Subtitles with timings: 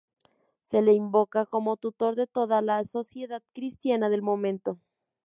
[0.63, 4.79] Se le invocaba como tutor de toda la sociedad cristiana del momento.